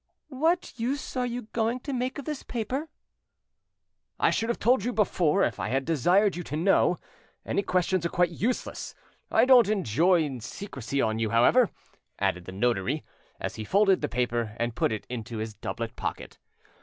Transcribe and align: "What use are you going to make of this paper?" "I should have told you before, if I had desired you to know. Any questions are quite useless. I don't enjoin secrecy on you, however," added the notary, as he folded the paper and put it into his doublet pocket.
"What 0.29 0.73
use 0.79 1.15
are 1.15 1.27
you 1.27 1.43
going 1.53 1.79
to 1.81 1.93
make 1.93 2.17
of 2.17 2.25
this 2.25 2.41
paper?" 2.41 2.89
"I 4.19 4.31
should 4.31 4.49
have 4.49 4.57
told 4.57 4.83
you 4.83 4.91
before, 4.91 5.43
if 5.43 5.59
I 5.59 5.67
had 5.69 5.85
desired 5.85 6.35
you 6.35 6.41
to 6.41 6.57
know. 6.57 6.97
Any 7.45 7.61
questions 7.61 8.03
are 8.03 8.09
quite 8.09 8.31
useless. 8.31 8.95
I 9.29 9.45
don't 9.45 9.69
enjoin 9.69 10.39
secrecy 10.39 11.03
on 11.03 11.19
you, 11.19 11.29
however," 11.29 11.69
added 12.17 12.45
the 12.45 12.51
notary, 12.51 13.05
as 13.39 13.57
he 13.57 13.63
folded 13.63 14.01
the 14.01 14.09
paper 14.09 14.55
and 14.57 14.73
put 14.73 14.91
it 14.91 15.05
into 15.07 15.37
his 15.37 15.53
doublet 15.53 15.95
pocket. 15.95 16.39